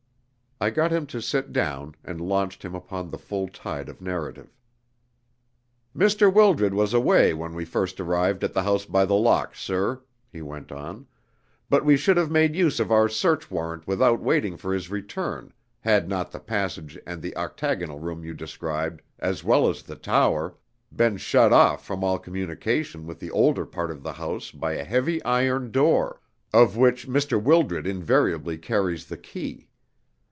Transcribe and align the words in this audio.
I 0.63 0.69
got 0.69 0.93
him 0.93 1.07
to 1.07 1.23
sit 1.23 1.51
down, 1.51 1.95
and 2.03 2.21
launched 2.21 2.63
him 2.63 2.75
upon 2.75 3.09
the 3.09 3.17
full 3.17 3.47
tide 3.47 3.89
of 3.89 3.99
narrative. 3.99 4.55
"Mr. 5.97 6.31
Wildred 6.31 6.71
was 6.75 6.93
away 6.93 7.33
when 7.33 7.55
we 7.55 7.65
first 7.65 7.99
arrived 7.99 8.43
at 8.43 8.53
the 8.53 8.61
House 8.61 8.85
by 8.85 9.05
the 9.05 9.15
Lock, 9.15 9.55
sir," 9.55 10.03
he 10.31 10.43
went 10.43 10.71
on, 10.71 11.07
"but 11.67 11.83
we 11.83 11.97
should 11.97 12.15
have 12.15 12.29
made 12.29 12.55
use 12.55 12.79
of 12.79 12.91
our 12.91 13.09
search 13.09 13.49
warrant 13.49 13.87
without 13.87 14.19
waiting 14.21 14.55
for 14.55 14.71
his 14.71 14.91
return 14.91 15.51
had 15.79 16.07
not 16.07 16.31
the 16.31 16.39
passage 16.39 16.95
and 17.07 17.23
the 17.23 17.35
octagonal 17.35 17.97
room 17.97 18.23
you 18.23 18.35
described, 18.35 19.01
as 19.17 19.43
well 19.43 19.67
as 19.67 19.81
the 19.81 19.95
tower, 19.95 20.55
been 20.95 21.17
shut 21.17 21.51
off 21.51 21.83
from 21.83 22.03
all 22.03 22.19
communication 22.19 23.07
with 23.07 23.19
the 23.19 23.31
older 23.31 23.65
part 23.65 23.89
of 23.89 24.03
the 24.03 24.13
house 24.13 24.51
by 24.51 24.73
a 24.73 24.83
heavy 24.83 25.23
iron 25.23 25.71
door, 25.71 26.21
of 26.53 26.77
which 26.77 27.07
Mr. 27.07 27.41
Wildred 27.41 27.87
invariably 27.87 28.59
carries 28.59 29.07
the 29.07 29.17
key. 29.17 29.67